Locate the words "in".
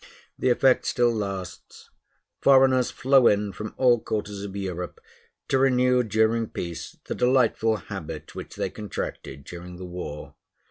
3.27-3.51